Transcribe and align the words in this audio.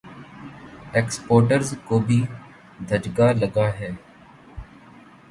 exporter 0.93 1.61
ز 1.61 1.73
کو 1.87 1.99
بھی 2.07 2.19
دھچکا 2.89 3.31
لگا 3.33 3.67
ہے 3.79 3.89